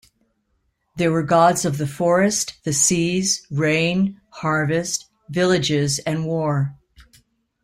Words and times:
There 0.97 1.11
were 1.11 1.21
gods 1.21 1.63
of 1.63 1.77
the 1.77 1.85
forest, 1.85 2.55
the 2.63 2.73
seas, 2.73 3.45
rain, 3.51 4.19
harvest, 4.31 5.05
villages 5.29 5.99
and 6.07 6.25
war. 6.25 6.75